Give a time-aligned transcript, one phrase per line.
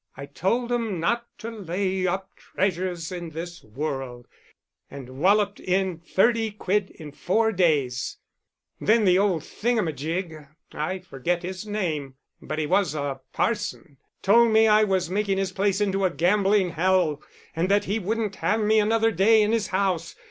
[0.17, 4.27] I told 'em not to lay up treasures in this world,
[4.89, 8.17] and walloped in thirty quid in four days;
[8.79, 14.67] then the old thingamygig (I forget his name, but he was a parson) told me
[14.67, 17.21] I was making his place into a gambling hell,
[17.55, 20.15] and that he wouldn't have me another day in his house.